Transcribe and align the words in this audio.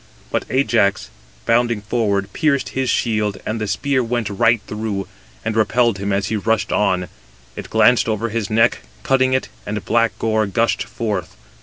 But 0.31 0.45
Ajax, 0.49 1.11
bounding 1.45 1.81
forward, 1.81 2.33
pierced 2.33 2.69
his 2.69 2.89
shield: 2.89 3.37
and 3.45 3.61
the 3.61 3.67
spear 3.67 4.01
went 4.03 4.31
right 4.31 4.59
through, 4.65 5.07
and 5.45 5.55
repelled 5.55 5.99
him 5.99 6.11
as 6.11 6.29
he 6.29 6.37
rushed 6.37 6.71
on: 6.71 7.07
it 7.55 7.69
glanced 7.69 8.09
over 8.09 8.29
his 8.29 8.49
neck, 8.49 8.79
cutting 9.03 9.33
it, 9.33 9.49
and 9.63 9.85
black 9.85 10.17
gore 10.17 10.47
gushed 10.47 10.85
forth. 10.85 11.37